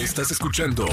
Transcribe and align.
Estás 0.00 0.30
escuchando 0.30 0.86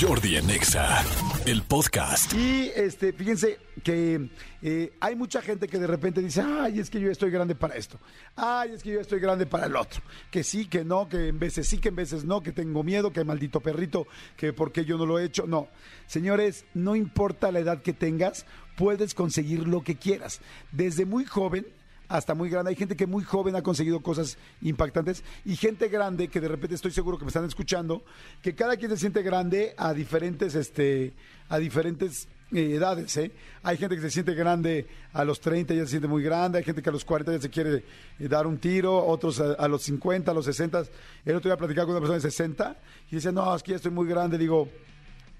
Jordi 0.00 0.36
Anexa, 0.36 1.04
el 1.46 1.62
podcast. 1.64 2.32
Y 2.32 2.70
este, 2.76 3.12
fíjense 3.12 3.58
que 3.82 4.30
eh, 4.62 4.92
hay 5.00 5.16
mucha 5.16 5.42
gente 5.42 5.66
que 5.66 5.80
de 5.80 5.88
repente 5.88 6.22
dice, 6.22 6.42
ay, 6.42 6.78
es 6.78 6.88
que 6.88 7.00
yo 7.00 7.10
estoy 7.10 7.32
grande 7.32 7.56
para 7.56 7.74
esto. 7.74 7.98
Ay, 8.36 8.70
es 8.74 8.84
que 8.84 8.92
yo 8.92 9.00
estoy 9.00 9.18
grande 9.18 9.46
para 9.46 9.66
el 9.66 9.74
otro. 9.74 10.00
Que 10.30 10.44
sí, 10.44 10.66
que 10.66 10.84
no, 10.84 11.08
que 11.08 11.26
en 11.26 11.40
veces 11.40 11.66
sí, 11.66 11.78
que 11.78 11.88
en 11.88 11.96
veces 11.96 12.24
no, 12.24 12.40
que 12.40 12.52
tengo 12.52 12.84
miedo, 12.84 13.12
que 13.12 13.24
maldito 13.24 13.58
perrito, 13.58 14.06
que 14.36 14.52
porque 14.52 14.84
yo 14.84 14.96
no 14.96 15.06
lo 15.06 15.18
he 15.18 15.24
hecho. 15.24 15.44
No, 15.48 15.66
señores, 16.06 16.64
no 16.72 16.94
importa 16.94 17.50
la 17.50 17.58
edad 17.58 17.82
que 17.82 17.92
tengas, 17.92 18.46
puedes 18.76 19.14
conseguir 19.14 19.66
lo 19.66 19.82
que 19.82 19.96
quieras. 19.96 20.40
Desde 20.70 21.04
muy 21.04 21.24
joven 21.24 21.66
hasta 22.12 22.34
muy 22.34 22.50
grande. 22.50 22.70
Hay 22.70 22.76
gente 22.76 22.94
que 22.94 23.06
muy 23.06 23.24
joven 23.24 23.56
ha 23.56 23.62
conseguido 23.62 24.00
cosas 24.00 24.36
impactantes 24.60 25.24
y 25.44 25.56
gente 25.56 25.88
grande 25.88 26.28
que 26.28 26.40
de 26.40 26.48
repente 26.48 26.74
estoy 26.74 26.90
seguro 26.90 27.18
que 27.18 27.24
me 27.24 27.30
están 27.30 27.44
escuchando, 27.46 28.02
que 28.42 28.54
cada 28.54 28.76
quien 28.76 28.90
se 28.90 28.98
siente 28.98 29.22
grande 29.22 29.74
a 29.78 29.94
diferentes, 29.94 30.54
este, 30.54 31.14
a 31.48 31.58
diferentes 31.58 32.28
eh, 32.52 32.74
edades, 32.74 33.16
¿eh? 33.16 33.30
Hay 33.62 33.78
gente 33.78 33.96
que 33.96 34.02
se 34.02 34.10
siente 34.10 34.34
grande 34.34 34.86
a 35.14 35.24
los 35.24 35.40
30 35.40 35.72
ya 35.72 35.84
se 35.84 35.92
siente 35.92 36.06
muy 36.06 36.22
grande, 36.22 36.58
hay 36.58 36.64
gente 36.64 36.82
que 36.82 36.90
a 36.90 36.92
los 36.92 37.04
40 37.04 37.32
ya 37.32 37.40
se 37.40 37.48
quiere 37.48 37.82
eh, 38.18 38.28
dar 38.28 38.46
un 38.46 38.58
tiro, 38.58 38.94
otros 39.06 39.40
a, 39.40 39.66
los 39.68 39.82
50, 39.82 40.30
a 40.30 40.34
los 40.34 40.44
60. 40.44 40.84
El 41.24 41.36
otro 41.36 41.48
día 41.48 41.56
platicaba 41.56 41.86
con 41.86 41.92
una 41.92 42.00
persona 42.00 42.16
de 42.16 42.30
60 42.30 42.76
y 43.10 43.14
decía, 43.14 43.32
no, 43.32 43.56
es 43.56 43.62
que 43.62 43.70
ya 43.70 43.76
estoy 43.76 43.90
muy 43.90 44.06
grande. 44.06 44.36
Digo, 44.36 44.68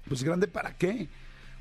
pues 0.07 0.23
grande 0.23 0.47
para 0.47 0.75
qué? 0.75 1.07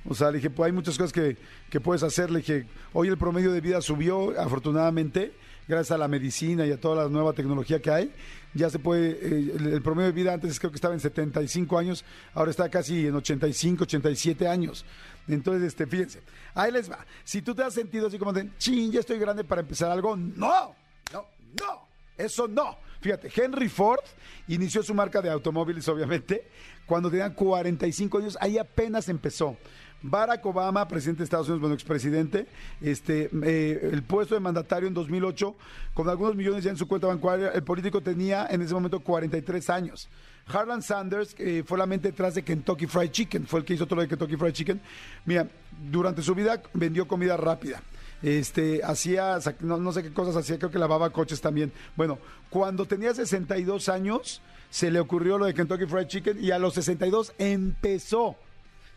O 0.08 0.14
sea, 0.14 0.30
le 0.30 0.38
dije, 0.38 0.50
pues 0.50 0.66
hay 0.66 0.72
muchas 0.72 0.98
cosas 0.98 1.12
que, 1.12 1.36
que 1.70 1.80
puedes 1.80 2.02
hacer. 2.02 2.30
Le 2.30 2.40
dije, 2.40 2.66
hoy 2.92 3.08
el 3.08 3.16
promedio 3.16 3.52
de 3.52 3.60
vida 3.60 3.80
subió, 3.80 4.38
afortunadamente, 4.40 5.32
gracias 5.68 5.92
a 5.92 5.98
la 5.98 6.08
medicina 6.08 6.66
y 6.66 6.72
a 6.72 6.80
toda 6.80 7.04
la 7.04 7.08
nueva 7.08 7.32
tecnología 7.32 7.80
que 7.80 7.90
hay. 7.90 8.12
Ya 8.54 8.68
se 8.68 8.78
puede, 8.78 9.12
eh, 9.12 9.52
el, 9.58 9.82
promedio 9.82 10.08
de 10.08 10.12
vida 10.12 10.34
antes 10.34 10.58
creo 10.58 10.70
que 10.70 10.76
estaba 10.76 10.94
en 10.94 11.00
75 11.00 11.78
años, 11.78 12.04
ahora 12.34 12.50
está 12.50 12.68
casi 12.68 13.06
en 13.06 13.14
85, 13.14 13.84
87 13.84 14.48
años. 14.48 14.84
Entonces, 15.28 15.68
este, 15.68 15.86
fíjense, 15.86 16.20
ahí 16.54 16.72
les 16.72 16.90
va. 16.90 17.06
Si 17.24 17.40
tú 17.40 17.54
te 17.54 17.62
has 17.62 17.72
sentido 17.72 18.08
así 18.08 18.18
como 18.18 18.32
de, 18.32 18.50
ching, 18.58 18.90
ya 18.90 19.00
estoy 19.00 19.18
grande 19.18 19.44
para 19.44 19.60
empezar 19.60 19.90
algo, 19.90 20.16
no, 20.16 20.74
no, 21.12 21.26
no, 21.60 21.88
eso 22.18 22.48
no. 22.48 22.76
Fíjate, 23.00 23.32
Henry 23.34 23.68
Ford 23.68 24.04
inició 24.48 24.82
su 24.82 24.94
marca 24.94 25.20
de 25.22 25.30
automóviles, 25.30 25.88
obviamente, 25.88 26.46
cuando 26.86 27.10
tenía 27.10 27.34
45 27.34 28.18
años, 28.18 28.38
ahí 28.40 28.58
apenas 28.58 29.08
empezó. 29.08 29.56
Barack 30.02 30.44
Obama, 30.46 30.86
presidente 30.88 31.18
de 31.18 31.24
Estados 31.24 31.48
Unidos, 31.48 31.60
bueno, 31.60 31.74
expresidente, 31.74 32.46
este, 32.80 33.30
eh, 33.44 33.90
el 33.92 34.02
puesto 34.02 34.34
de 34.34 34.40
mandatario 34.40 34.88
en 34.88 34.94
2008, 34.94 35.54
con 35.94 36.08
algunos 36.08 36.34
millones 36.34 36.64
ya 36.64 36.70
en 36.70 36.76
su 36.76 36.88
cuenta 36.88 37.06
bancaria, 37.06 37.50
el 37.50 37.62
político 37.62 38.00
tenía 38.00 38.46
en 38.50 38.62
ese 38.62 38.74
momento 38.74 39.00
43 39.00 39.70
años. 39.70 40.08
Harlan 40.46 40.82
Sanders 40.82 41.36
eh, 41.38 41.62
fue 41.64 41.78
la 41.78 41.86
mente 41.86 42.10
detrás 42.10 42.34
de 42.34 42.42
Kentucky 42.42 42.86
Fried 42.86 43.10
Chicken, 43.10 43.46
fue 43.46 43.60
el 43.60 43.66
que 43.66 43.74
hizo 43.74 43.86
todo 43.86 43.96
lo 43.96 44.02
de 44.02 44.08
Kentucky 44.08 44.36
Fried 44.36 44.52
Chicken. 44.52 44.80
Mira, 45.24 45.46
durante 45.90 46.22
su 46.22 46.34
vida 46.34 46.60
vendió 46.74 47.06
comida 47.06 47.36
rápida. 47.36 47.80
Este, 48.22 48.80
hacía, 48.84 49.38
no, 49.60 49.78
no 49.78 49.92
sé 49.92 50.02
qué 50.02 50.12
cosas 50.12 50.36
hacía, 50.36 50.58
creo 50.58 50.70
que 50.70 50.78
lavaba 50.78 51.10
coches 51.10 51.40
también. 51.40 51.72
Bueno, 51.96 52.18
cuando 52.50 52.86
tenía 52.86 53.14
62 53.14 53.88
años, 53.88 54.42
se 54.70 54.90
le 54.90 55.00
ocurrió 55.00 55.38
lo 55.38 55.46
de 55.46 55.54
Kentucky 55.54 55.86
Fried 55.86 56.06
Chicken 56.06 56.42
y 56.42 56.50
a 56.50 56.58
los 56.58 56.74
62 56.74 57.34
empezó 57.38 58.36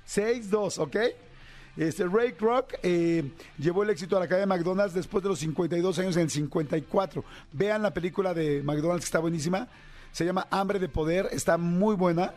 6-2, 0.07 0.79
¿ok? 0.79 0.97
Este, 1.77 2.05
Ray 2.05 2.33
Kroc 2.33 2.73
eh, 2.83 3.31
llevó 3.57 3.83
el 3.83 3.89
éxito 3.89 4.15
a 4.15 4.21
la 4.21 4.27
cadena 4.27 4.53
de 4.53 4.59
McDonald's 4.59 4.93
después 4.93 5.21
de 5.21 5.29
los 5.29 5.39
52 5.39 5.99
años 5.99 6.15
en 6.15 6.23
el 6.23 6.29
54. 6.29 7.23
Vean 7.51 7.81
la 7.81 7.93
película 7.93 8.33
de 8.33 8.63
McDonald's 8.63 9.03
que 9.03 9.07
está 9.07 9.19
buenísima. 9.19 9.67
Se 10.11 10.23
llama 10.23 10.47
Hambre 10.51 10.79
de 10.79 10.87
Poder. 10.87 11.27
Está 11.31 11.57
muy 11.57 11.95
buena. 11.95 12.33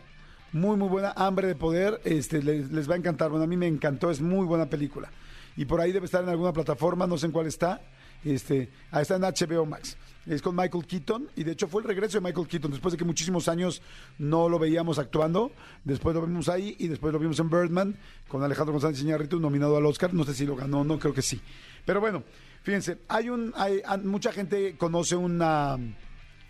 Muy, 0.51 0.75
muy 0.75 0.89
buena. 0.89 1.13
Hambre 1.15 1.47
de 1.47 1.55
Poder. 1.55 2.01
Este, 2.03 2.43
les, 2.43 2.69
les 2.71 2.89
va 2.89 2.95
a 2.95 2.97
encantar. 2.97 3.29
Bueno, 3.29 3.45
a 3.45 3.47
mí 3.47 3.55
me 3.55 3.67
encantó. 3.67 4.11
Es 4.11 4.19
muy 4.19 4.45
buena 4.45 4.65
película. 4.65 5.09
Y 5.55 5.63
por 5.63 5.79
ahí 5.79 5.93
debe 5.93 6.05
estar 6.05 6.21
en 6.21 6.29
alguna 6.29 6.51
plataforma. 6.51 7.07
No 7.07 7.17
sé 7.17 7.27
en 7.27 7.31
cuál 7.31 7.47
está. 7.47 7.81
Este, 8.23 8.69
ahí 8.91 9.01
está 9.03 9.15
en 9.15 9.21
HBO 9.21 9.65
Max. 9.65 9.97
Es 10.25 10.41
con 10.41 10.55
Michael 10.55 10.85
Keaton 10.85 11.29
y 11.35 11.43
de 11.43 11.53
hecho 11.53 11.67
fue 11.67 11.81
el 11.81 11.87
regreso 11.87 12.19
de 12.19 12.21
Michael 12.21 12.47
Keaton 12.47 12.71
después 12.71 12.91
de 12.91 12.97
que 12.97 13.05
muchísimos 13.05 13.47
años 13.47 13.81
no 14.19 14.47
lo 14.47 14.59
veíamos 14.59 14.99
actuando. 14.99 15.51
Después 15.83 16.15
lo 16.15 16.25
vimos 16.25 16.49
ahí 16.49 16.75
y 16.77 16.87
después 16.87 17.13
lo 17.13 17.19
vimos 17.19 17.39
en 17.39 17.49
Birdman 17.49 17.95
con 18.27 18.43
Alejandro 18.43 18.73
González 18.73 19.01
Iñárritu 19.01 19.39
nominado 19.39 19.77
al 19.77 19.85
Oscar. 19.85 20.13
No 20.13 20.23
sé 20.25 20.33
si 20.33 20.45
lo 20.45 20.55
ganó, 20.55 20.83
no 20.83 20.99
creo 20.99 21.13
que 21.13 21.21
sí. 21.21 21.41
Pero 21.85 21.99
bueno, 21.99 22.23
fíjense, 22.61 22.99
hay 23.07 23.29
un, 23.29 23.53
hay, 23.55 23.81
mucha 24.03 24.31
gente 24.31 24.75
conoce 24.77 25.15
una, 25.15 25.77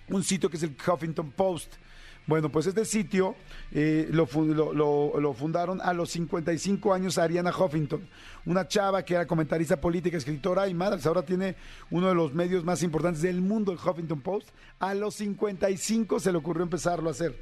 un 0.09 0.24
sitio 0.24 0.50
que 0.50 0.57
es 0.57 0.63
el 0.63 0.75
Huffington 0.75 1.31
Post 1.31 1.75
bueno, 2.29 2.50
pues 2.50 2.67
este 2.67 2.85
sitio 2.85 3.35
eh, 3.72 4.07
lo, 4.12 4.28
fundaron 4.28 5.81
a 5.81 5.94
los 5.94 6.12
55 6.12 6.94
años 6.94 7.17
Ariana 7.17 7.50
Huffington, 7.50 8.07
una 8.45 8.67
chava 8.67 9.03
que 9.03 9.16
era 9.16 9.25
comentarista 9.25 9.81
política, 9.81 10.16
escritora 10.16 10.68
y 10.68 10.75
madre, 10.75 11.01
ahora 11.06 11.23
tiene 11.23 11.56
uno 11.89 12.07
de 12.07 12.13
los 12.13 12.34
medios 12.35 12.63
más 12.63 12.84
importantes 12.84 13.23
del 13.23 13.41
mundo, 13.41 13.72
el 13.72 13.79
Huffington 13.79 14.22
Post. 14.22 14.50
A 14.79 14.94
los 14.94 15.16
55 15.16 16.19
se 16.19 16.31
le 16.31 16.38
ocurrió 16.38 16.62
empezarlo 16.62 17.09
a 17.09 17.13
hacer. 17.13 17.35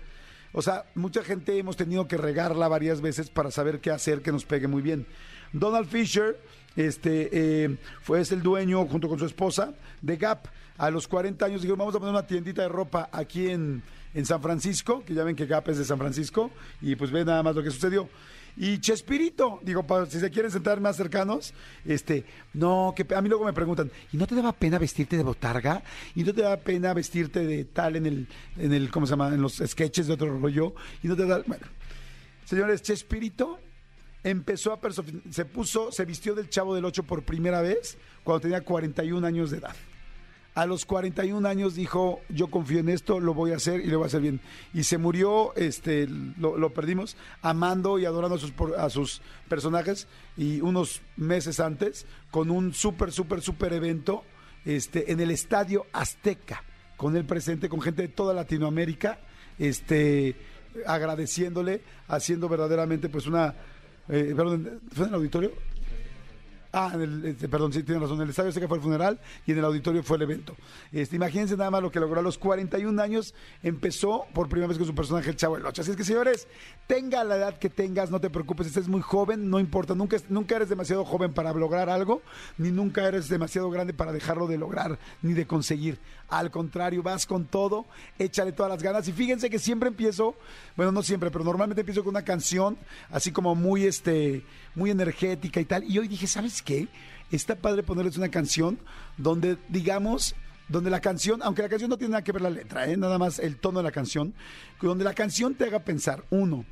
O 0.53 0.61
sea, 0.61 0.85
mucha 0.95 1.21
gente 1.21 1.57
hemos 1.57 1.75
tenido 1.75 2.07
que 2.07 2.15
regarla 2.15 2.69
varias 2.69 3.01
veces 3.01 3.29
para 3.29 3.51
saber 3.51 3.81
qué 3.81 3.91
hacer 3.91 4.21
que 4.21 4.31
nos 4.31 4.45
pegue 4.45 4.67
muy 4.67 4.81
bien. 4.81 5.05
Donald 5.51 5.89
Fisher 5.89 6.39
este, 6.77 7.29
eh, 7.33 7.77
fue 8.01 8.21
el 8.21 8.41
dueño, 8.41 8.85
junto 8.85 9.09
con 9.09 9.19
su 9.19 9.25
esposa, 9.25 9.73
de 10.01 10.15
Gap. 10.15 10.47
A 10.77 10.89
los 10.91 11.09
40 11.09 11.45
años 11.45 11.61
dijo, 11.61 11.75
vamos 11.75 11.93
a 11.93 11.99
poner 11.99 12.13
una 12.13 12.25
tiendita 12.25 12.61
de 12.61 12.69
ropa 12.69 13.09
aquí 13.11 13.49
en 13.49 13.83
en 14.13 14.25
San 14.25 14.41
Francisco, 14.41 15.03
que 15.05 15.13
ya 15.13 15.23
ven 15.23 15.35
que 15.35 15.45
Gap 15.45 15.69
es 15.69 15.77
de 15.77 15.85
San 15.85 15.97
Francisco, 15.97 16.51
y 16.81 16.95
pues 16.95 17.11
ve 17.11 17.23
nada 17.25 17.43
más 17.43 17.55
lo 17.55 17.63
que 17.63 17.71
sucedió. 17.71 18.09
Y 18.59 18.79
Chespirito, 18.79 19.59
digo, 19.61 19.85
si 20.09 20.19
se 20.19 20.31
quieren 20.31 20.51
sentar 20.51 20.81
más 20.81 20.95
cercanos, 20.95 21.53
este, 21.85 22.25
no, 22.53 22.93
que 22.95 23.05
a 23.13 23.21
mí 23.21 23.29
luego 23.29 23.45
me 23.45 23.53
preguntan, 23.53 23.91
¿y 24.11 24.17
no 24.17 24.25
te 24.25 24.33
daba 24.33 24.51
pena 24.51 24.79
vestirte 24.79 25.15
de 25.15 25.23
botarga? 25.23 25.83
¿Y 26.15 26.23
no 26.23 26.33
te 26.33 26.41
daba 26.41 26.57
pena 26.57 26.91
vestirte 26.95 27.45
de 27.45 27.65
tal 27.65 27.97
en 27.97 28.07
el, 28.07 28.27
en 28.57 28.73
el, 28.73 28.89
¿cómo 28.89 29.05
se 29.05 29.11
llama? 29.11 29.27
En 29.27 29.41
los 29.43 29.61
sketches 29.63 30.07
de 30.07 30.13
otro 30.13 30.39
rollo. 30.39 30.73
Y 31.03 31.07
no 31.07 31.15
te 31.15 31.27
da, 31.27 31.43
bueno. 31.45 31.67
Señores, 32.45 32.81
Chespirito 32.81 33.59
empezó 34.23 34.73
a 34.73 34.79
se 35.29 35.45
puso, 35.45 35.91
se 35.91 36.05
vistió 36.05 36.33
del 36.33 36.49
Chavo 36.49 36.73
del 36.73 36.85
Ocho 36.85 37.03
por 37.03 37.23
primera 37.23 37.61
vez 37.61 37.97
cuando 38.23 38.41
tenía 38.41 38.61
41 38.61 39.25
años 39.25 39.51
de 39.51 39.57
edad. 39.57 39.75
A 40.57 40.65
los 40.65 40.85
41 40.87 41.47
años 41.47 41.75
dijo, 41.75 42.19
yo 42.29 42.47
confío 42.47 42.79
en 42.79 42.89
esto, 42.89 43.19
lo 43.19 43.35
voy 43.35 43.51
a 43.51 43.57
hacer 43.57 43.79
y 43.79 43.89
lo 43.89 43.99
voy 43.99 44.05
a 44.05 44.07
hacer 44.07 44.21
bien. 44.21 44.41
Y 44.73 44.85
se 44.85 44.97
murió, 44.97 45.55
este, 45.55 46.07
lo, 46.07 46.73
perdimos, 46.73 47.15
amando 47.43 47.99
y 47.99 48.05
adorando 48.05 48.37
a 48.37 48.39
sus, 48.39 48.53
a 48.75 48.89
sus 48.89 49.21
personajes. 49.47 50.07
Y 50.35 50.61
unos 50.61 51.03
meses 51.15 51.59
antes, 51.59 52.07
con 52.31 52.49
un 52.49 52.73
súper, 52.73 53.11
súper, 53.11 53.43
súper 53.43 53.71
evento 53.71 54.23
este, 54.65 55.11
en 55.11 55.19
el 55.19 55.29
Estadio 55.29 55.85
Azteca, 55.93 56.63
con 56.95 57.15
él 57.15 57.25
presente, 57.25 57.69
con 57.69 57.79
gente 57.79 58.01
de 58.01 58.07
toda 58.07 58.33
Latinoamérica, 58.33 59.19
este, 59.59 60.35
agradeciéndole, 60.87 61.83
haciendo 62.07 62.49
verdaderamente 62.49 63.09
pues 63.09 63.27
una... 63.27 63.53
Eh, 64.09 64.33
perdón, 64.35 64.79
¿fue 64.91 65.03
en 65.03 65.09
el 65.09 65.15
auditorio? 65.17 65.51
Ah, 66.73 66.93
este, 67.23 67.47
perdón, 67.47 67.71
sí, 67.71 67.83
tiene 67.83 68.01
razón. 68.01 68.17
En 68.17 68.23
el 68.23 68.29
estadio 68.29 68.51
que 68.51 68.67
fue 68.67 68.77
el 68.77 68.83
funeral 68.83 69.19
y 69.45 69.51
en 69.51 69.59
el 69.59 69.65
auditorio 69.65 70.03
fue 70.03 70.17
el 70.17 70.23
evento. 70.23 70.55
Este, 70.91 71.15
imagínense 71.15 71.55
nada 71.55 71.71
más 71.71 71.81
lo 71.81 71.91
que 71.91 71.99
logró 71.99 72.19
a 72.19 72.23
los 72.23 72.37
41 72.37 73.01
años. 73.01 73.33
Empezó 73.63 74.25
por 74.33 74.49
primera 74.49 74.67
vez 74.67 74.77
con 74.77 74.85
su 74.85 74.93
personaje, 74.93 75.29
el 75.29 75.37
Chavo 75.37 75.55
del 75.55 75.65
Ocho. 75.65 75.81
Así 75.81 75.91
es 75.91 75.97
que, 75.97 76.03
señores, 76.03 76.47
tenga 76.85 77.23
la 77.23 77.37
edad 77.37 77.57
que 77.57 77.69
tengas, 77.69 78.11
no 78.11 78.19
te 78.19 78.29
preocupes. 78.29 78.67
Estés 78.67 78.87
muy 78.87 79.01
joven, 79.01 79.49
no 79.49 79.59
importa. 79.59 79.95
Nunca, 79.95 80.17
nunca 80.29 80.57
eres 80.57 80.69
demasiado 80.69 81.05
joven 81.05 81.33
para 81.33 81.53
lograr 81.53 81.89
algo, 81.89 82.21
ni 82.57 82.71
nunca 82.71 83.07
eres 83.07 83.29
demasiado 83.29 83.69
grande 83.69 83.93
para 83.93 84.11
dejarlo 84.11 84.47
de 84.47 84.57
lograr, 84.57 84.99
ni 85.21 85.33
de 85.33 85.47
conseguir. 85.47 85.99
Al 86.29 86.51
contrario, 86.51 87.01
vas 87.01 87.25
con 87.25 87.45
todo, 87.45 87.85
échale 88.19 88.51
todas 88.51 88.69
las 88.69 88.83
ganas. 88.83 89.07
Y 89.07 89.13
fíjense 89.13 89.49
que 89.49 89.59
siempre 89.59 89.87
empiezo, 89.87 90.35
bueno, 90.75 90.91
no 90.91 91.01
siempre, 91.01 91.31
pero 91.31 91.45
normalmente 91.45 91.81
empiezo 91.81 92.03
con 92.03 92.09
una 92.09 92.25
canción 92.25 92.77
así 93.09 93.31
como 93.31 93.55
muy, 93.55 93.85
este, 93.85 94.43
muy 94.75 94.91
energética 94.91 95.61
y 95.61 95.65
tal. 95.65 95.83
Y 95.85 95.97
hoy 95.99 96.07
dije, 96.07 96.27
¿sabes 96.27 96.56
qué? 96.61 96.87
Está 97.31 97.55
padre 97.55 97.83
ponerles 97.83 98.17
una 98.17 98.29
canción 98.29 98.79
donde, 99.17 99.57
digamos, 99.69 100.35
donde 100.69 100.89
la 100.89 101.01
canción, 101.01 101.41
aunque 101.43 101.61
la 101.61 101.69
canción 101.69 101.89
no 101.89 101.97
tiene 101.97 102.11
nada 102.11 102.23
que 102.23 102.31
ver 102.31 102.41
la 102.41 102.49
letra, 102.49 102.87
¿eh? 102.89 102.97
nada 102.97 103.17
más 103.17 103.39
el 103.39 103.57
tono 103.57 103.79
de 103.79 103.83
la 103.83 103.91
canción, 103.91 104.33
donde 104.81 105.03
la 105.03 105.13
canción 105.13 105.55
te 105.55 105.65
haga 105.65 105.79
pensar, 105.79 106.23
uno, 106.29 106.65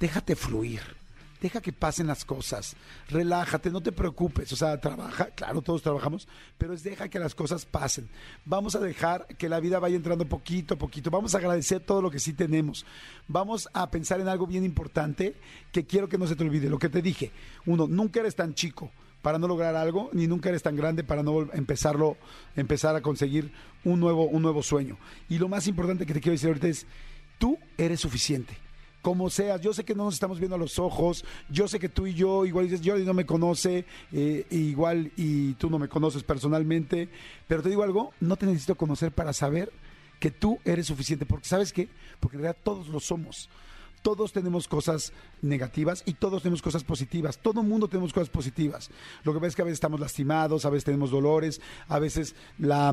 déjate 0.00 0.36
fluir 0.36 1.02
deja 1.42 1.60
que 1.60 1.72
pasen 1.72 2.06
las 2.06 2.24
cosas, 2.24 2.76
relájate, 3.08 3.70
no 3.70 3.82
te 3.82 3.90
preocupes, 3.90 4.52
o 4.52 4.56
sea, 4.56 4.80
trabaja, 4.80 5.26
claro, 5.34 5.60
todos 5.60 5.82
trabajamos, 5.82 6.28
pero 6.56 6.72
es 6.72 6.84
deja 6.84 7.08
que 7.08 7.18
las 7.18 7.34
cosas 7.34 7.66
pasen. 7.66 8.08
Vamos 8.44 8.76
a 8.76 8.78
dejar 8.78 9.26
que 9.26 9.48
la 9.48 9.58
vida 9.58 9.80
vaya 9.80 9.96
entrando 9.96 10.24
poquito 10.24 10.74
a 10.74 10.78
poquito, 10.78 11.10
vamos 11.10 11.34
a 11.34 11.38
agradecer 11.38 11.80
todo 11.80 12.00
lo 12.00 12.10
que 12.10 12.20
sí 12.20 12.32
tenemos, 12.32 12.86
vamos 13.26 13.68
a 13.74 13.90
pensar 13.90 14.20
en 14.20 14.28
algo 14.28 14.46
bien 14.46 14.64
importante 14.64 15.34
que 15.72 15.84
quiero 15.84 16.08
que 16.08 16.16
no 16.16 16.28
se 16.28 16.36
te 16.36 16.44
olvide, 16.44 16.70
lo 16.70 16.78
que 16.78 16.88
te 16.88 17.02
dije, 17.02 17.32
uno, 17.66 17.88
nunca 17.88 18.20
eres 18.20 18.36
tan 18.36 18.54
chico 18.54 18.92
para 19.22 19.38
no 19.38 19.48
lograr 19.48 19.76
algo, 19.76 20.10
ni 20.12 20.26
nunca 20.26 20.48
eres 20.48 20.62
tan 20.62 20.76
grande 20.76 21.04
para 21.04 21.22
no 21.22 21.52
empezarlo, 21.52 22.16
empezar 22.56 22.96
a 22.96 23.00
conseguir 23.00 23.52
un 23.84 24.00
nuevo, 24.00 24.24
un 24.24 24.42
nuevo 24.42 24.62
sueño. 24.62 24.98
Y 25.28 25.38
lo 25.38 25.48
más 25.48 25.66
importante 25.68 26.04
que 26.04 26.12
te 26.12 26.20
quiero 26.20 26.32
decir 26.32 26.48
ahorita 26.48 26.68
es, 26.68 26.86
tú 27.38 27.56
eres 27.78 28.00
suficiente 28.00 28.54
como 29.00 29.28
seas. 29.30 29.60
Yo 29.60 29.74
sé 29.74 29.84
que 29.84 29.94
no 29.94 30.04
nos 30.04 30.14
estamos 30.14 30.38
viendo 30.38 30.54
a 30.54 30.58
los 30.58 30.78
ojos, 30.78 31.24
yo 31.50 31.68
sé 31.68 31.78
que 31.78 31.88
tú 31.88 32.06
y 32.06 32.14
yo, 32.14 32.46
igual 32.46 32.68
dices, 32.68 32.86
Jordi 32.86 33.04
no 33.04 33.14
me 33.14 33.26
conoce, 33.26 33.84
eh, 34.12 34.46
igual 34.50 35.12
y 35.16 35.54
tú 35.54 35.68
no 35.68 35.78
me 35.78 35.88
conoces 35.88 36.22
personalmente, 36.22 37.08
pero 37.48 37.62
te 37.62 37.68
digo 37.68 37.82
algo, 37.82 38.12
no 38.20 38.36
te 38.36 38.46
necesito 38.46 38.76
conocer 38.76 39.12
para 39.12 39.32
saber 39.32 39.72
que 40.20 40.30
tú 40.30 40.60
eres 40.64 40.86
suficiente, 40.86 41.26
porque 41.26 41.48
sabes 41.48 41.72
qué, 41.72 41.88
porque 42.20 42.36
en 42.36 42.44
realidad 42.44 42.62
todos 42.62 42.88
lo 42.88 43.00
somos 43.00 43.50
todos 44.02 44.32
tenemos 44.32 44.68
cosas 44.68 45.12
negativas 45.40 46.02
y 46.04 46.14
todos 46.14 46.42
tenemos 46.42 46.60
cosas 46.60 46.84
positivas. 46.84 47.38
Todo 47.38 47.62
mundo 47.62 47.88
tenemos 47.88 48.12
cosas 48.12 48.28
positivas. 48.28 48.90
Lo 49.24 49.32
que 49.32 49.38
pasa 49.38 49.48
es 49.48 49.56
que 49.56 49.62
a 49.62 49.64
veces 49.64 49.76
estamos 49.76 50.00
lastimados, 50.00 50.64
a 50.64 50.70
veces 50.70 50.84
tenemos 50.84 51.10
dolores, 51.10 51.60
a 51.88 51.98
veces 51.98 52.34
la, 52.58 52.92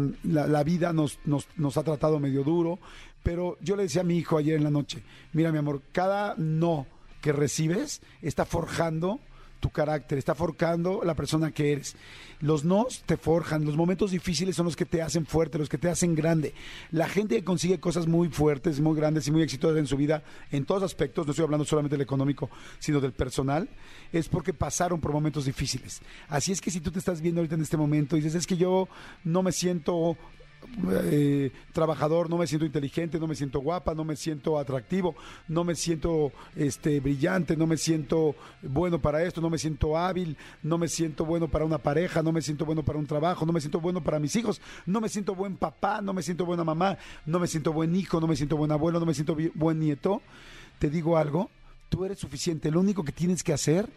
vida 0.63 0.93
nos, 0.93 1.19
nos, 1.25 1.47
nos 1.57 1.77
ha 1.77 1.83
tratado 1.83 2.19
medio 2.19 2.43
duro. 2.43 2.79
Pero 3.23 3.57
yo 3.61 3.75
le 3.75 3.83
decía 3.83 4.01
a 4.01 4.05
mi 4.05 4.17
hijo 4.17 4.37
ayer 4.37 4.55
en 4.55 4.63
la 4.63 4.69
noche, 4.69 5.03
mira 5.33 5.51
mi 5.51 5.57
amor, 5.57 5.81
cada 5.91 6.35
no 6.37 6.87
que 7.21 7.33
recibes 7.33 8.01
está 8.21 8.45
forjando 8.45 9.19
tu 9.59 9.69
carácter, 9.69 10.17
está 10.17 10.35
forjando 10.35 11.01
la 11.03 11.15
persona 11.15 11.51
que 11.51 11.71
eres. 11.73 11.95
Los 12.41 12.63
nos 12.63 13.01
te 13.01 13.17
forjan, 13.17 13.65
los 13.65 13.75
momentos 13.75 14.11
difíciles 14.11 14.55
son 14.55 14.65
los 14.65 14.75
que 14.75 14.85
te 14.85 15.01
hacen 15.01 15.25
fuerte, 15.25 15.57
los 15.57 15.67
que 15.67 15.77
te 15.77 15.89
hacen 15.89 16.15
grande. 16.15 16.53
La 16.91 17.09
gente 17.09 17.35
que 17.35 17.43
consigue 17.43 17.79
cosas 17.79 18.07
muy 18.07 18.29
fuertes, 18.29 18.79
muy 18.79 18.95
grandes 18.95 19.27
y 19.27 19.31
muy 19.31 19.41
exitosas 19.41 19.77
en 19.77 19.87
su 19.87 19.97
vida, 19.97 20.23
en 20.51 20.65
todos 20.65 20.83
aspectos, 20.83 21.25
no 21.25 21.31
estoy 21.31 21.43
hablando 21.43 21.65
solamente 21.65 21.95
del 21.95 22.03
económico, 22.03 22.49
sino 22.79 23.01
del 23.01 23.11
personal, 23.11 23.67
es 24.13 24.29
porque 24.29 24.53
pasaron 24.53 25.01
por 25.01 25.11
momentos 25.11 25.45
difíciles. 25.45 26.01
Así 26.29 26.51
es 26.51 26.61
que 26.61 26.71
si 26.71 26.79
tú 26.79 26.91
te 26.91 26.99
estás 26.99 27.21
viendo 27.21 27.41
ahorita 27.41 27.55
en 27.55 27.61
este 27.61 27.77
momento 27.77 28.15
y 28.15 28.21
dices, 28.21 28.35
es 28.35 28.47
que 28.47 28.57
yo 28.57 28.87
no 29.23 29.43
me 29.43 29.51
siento 29.51 30.17
eh, 30.91 31.51
trabajador, 31.73 32.29
no 32.29 32.37
me 32.37 32.47
siento 32.47 32.65
inteligente, 32.65 33.19
no 33.19 33.27
me 33.27 33.35
siento 33.35 33.59
guapa, 33.59 33.93
no 33.95 34.03
me 34.03 34.15
siento 34.15 34.57
atractivo, 34.59 35.15
no 35.47 35.63
me 35.63 35.75
siento 35.75 36.31
este 36.55 36.99
brillante, 36.99 37.57
no 37.57 37.67
me 37.67 37.77
siento 37.77 38.35
bueno 38.61 38.99
para 38.99 39.23
esto, 39.23 39.41
no 39.41 39.49
me 39.49 39.57
siento 39.57 39.97
hábil, 39.97 40.37
no 40.63 40.77
me 40.77 40.87
siento 40.87 41.25
bueno 41.25 41.47
para 41.47 41.65
una 41.65 41.77
pareja, 41.77 42.21
no 42.21 42.31
me 42.31 42.41
siento 42.41 42.65
bueno 42.65 42.83
para 42.83 42.99
un 42.99 43.07
trabajo, 43.07 43.45
no 43.45 43.53
me 43.53 43.61
siento 43.61 43.79
bueno 43.79 44.03
para 44.03 44.19
mis 44.19 44.35
hijos, 44.35 44.61
no 44.85 45.01
me 45.01 45.09
siento 45.09 45.35
buen 45.35 45.57
papá, 45.57 46.01
no 46.01 46.13
me 46.13 46.21
siento 46.21 46.45
buena 46.45 46.63
mamá, 46.63 46.97
no 47.25 47.39
me 47.39 47.47
siento 47.47 47.73
buen 47.73 47.95
hijo, 47.95 48.19
no 48.19 48.27
me 48.27 48.35
siento 48.35 48.57
buen 48.57 48.71
abuelo, 48.71 48.99
no 48.99 49.05
me 49.05 49.13
siento 49.13 49.35
buen 49.55 49.79
nieto. 49.79 50.21
Te 50.77 50.89
digo 50.89 51.17
algo, 51.17 51.49
tú 51.89 52.05
eres 52.05 52.19
suficiente, 52.19 52.71
lo 52.71 52.79
único 52.79 53.03
que 53.03 53.11
tienes 53.11 53.43
que 53.43 53.53
hacer 53.53 53.89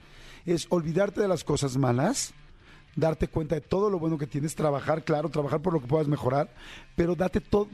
es 0.46 0.66
olvidarte 0.70 1.20
de 1.20 1.28
las 1.28 1.44
cosas 1.44 1.76
malas 1.76 2.34
darte 2.96 3.28
cuenta 3.28 3.54
de 3.54 3.60
todo 3.60 3.90
lo 3.90 3.98
bueno 3.98 4.18
que 4.18 4.26
tienes, 4.26 4.54
trabajar, 4.54 5.04
claro, 5.04 5.28
trabajar 5.28 5.60
por 5.60 5.72
lo 5.72 5.80
que 5.80 5.86
puedas 5.86 6.08
mejorar, 6.08 6.50
pero 6.96 7.14
date 7.14 7.40
todo 7.40 7.68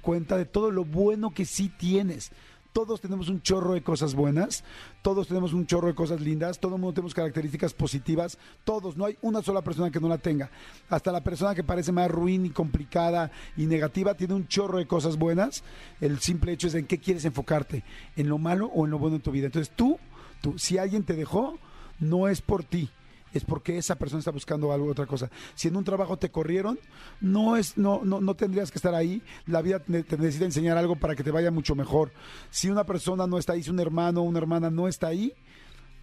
cuenta 0.00 0.36
de 0.36 0.44
todo 0.44 0.70
lo 0.70 0.84
bueno 0.84 1.30
que 1.30 1.44
sí 1.44 1.68
tienes. 1.68 2.30
Todos 2.72 3.00
tenemos 3.00 3.28
un 3.28 3.42
chorro 3.42 3.74
de 3.74 3.82
cosas 3.82 4.14
buenas, 4.14 4.62
todos 5.02 5.26
tenemos 5.26 5.52
un 5.52 5.66
chorro 5.66 5.88
de 5.88 5.94
cosas 5.96 6.20
lindas, 6.20 6.60
todo 6.60 6.76
el 6.76 6.80
mundo 6.80 6.94
tenemos 6.94 7.14
características 7.14 7.74
positivas, 7.74 8.38
todos, 8.62 8.96
no 8.96 9.06
hay 9.06 9.18
una 9.22 9.42
sola 9.42 9.60
persona 9.62 9.90
que 9.90 9.98
no 9.98 10.08
la 10.08 10.18
tenga. 10.18 10.50
Hasta 10.88 11.10
la 11.10 11.24
persona 11.24 11.56
que 11.56 11.64
parece 11.64 11.90
más 11.90 12.08
ruin 12.08 12.46
y 12.46 12.50
complicada 12.50 13.32
y 13.56 13.66
negativa 13.66 14.14
tiene 14.14 14.34
un 14.34 14.46
chorro 14.46 14.78
de 14.78 14.86
cosas 14.86 15.16
buenas. 15.16 15.64
El 16.00 16.20
simple 16.20 16.52
hecho 16.52 16.68
es 16.68 16.74
en 16.76 16.86
qué 16.86 16.98
quieres 16.98 17.24
enfocarte, 17.24 17.82
en 18.14 18.28
lo 18.28 18.38
malo 18.38 18.70
o 18.72 18.84
en 18.84 18.92
lo 18.92 19.00
bueno 19.00 19.16
en 19.16 19.22
tu 19.22 19.32
vida. 19.32 19.46
Entonces 19.46 19.74
tú, 19.74 19.98
tú 20.40 20.56
si 20.56 20.78
alguien 20.78 21.02
te 21.02 21.14
dejó, 21.14 21.58
no 21.98 22.28
es 22.28 22.40
por 22.40 22.62
ti, 22.62 22.88
es 23.32 23.44
porque 23.44 23.78
esa 23.78 23.96
persona 23.96 24.18
está 24.18 24.30
buscando 24.30 24.72
algo, 24.72 24.90
otra 24.90 25.06
cosa. 25.06 25.30
Si 25.54 25.68
en 25.68 25.76
un 25.76 25.84
trabajo 25.84 26.16
te 26.16 26.30
corrieron, 26.30 26.78
no 27.20 27.56
es, 27.56 27.76
no, 27.76 28.00
no, 28.04 28.20
no 28.20 28.34
tendrías 28.34 28.70
que 28.70 28.78
estar 28.78 28.94
ahí. 28.94 29.22
La 29.46 29.62
vida 29.62 29.78
te, 29.80 30.16
necesita 30.16 30.44
enseñar 30.44 30.76
algo 30.76 30.96
para 30.96 31.14
que 31.14 31.22
te 31.22 31.30
vaya 31.30 31.50
mucho 31.50 31.74
mejor. 31.74 32.12
Si 32.50 32.68
una 32.68 32.84
persona 32.84 33.26
no 33.26 33.38
está 33.38 33.52
ahí, 33.52 33.62
si 33.62 33.70
un 33.70 33.80
hermano 33.80 34.20
o 34.20 34.24
una 34.24 34.38
hermana 34.38 34.70
no 34.70 34.88
está 34.88 35.08
ahí, 35.08 35.32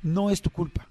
no 0.01 0.29
es 0.29 0.41
tu 0.41 0.49
culpa. 0.49 0.87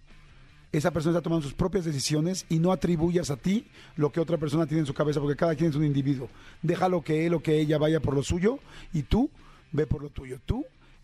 Esa 0.72 0.90
persona 0.90 1.16
está 1.16 1.22
tomando 1.22 1.44
sus 1.44 1.54
propias 1.54 1.84
decisiones 1.84 2.44
y 2.48 2.58
no 2.58 2.72
atribuyas 2.72 3.30
a 3.30 3.36
ti 3.36 3.66
lo 3.94 4.10
que 4.10 4.20
otra 4.20 4.36
persona 4.36 4.66
tiene 4.66 4.80
en 4.80 4.86
su 4.86 4.94
cabeza, 4.94 5.20
porque 5.20 5.36
cada 5.36 5.54
quien 5.54 5.70
es 5.70 5.76
un 5.76 5.84
individuo. 5.84 6.28
Déjalo 6.60 7.02
que 7.02 7.24
él 7.24 7.34
o 7.34 7.40
que 7.40 7.58
ella 7.58 7.78
vaya 7.78 8.00
por 8.00 8.14
lo 8.14 8.22
suyo 8.22 8.58
y 8.92 9.04
tú 9.04 9.30
ve 9.72 9.86
por 9.86 10.02
lo 10.02 10.10
tuyo. 10.10 10.38
Tú 10.44 10.66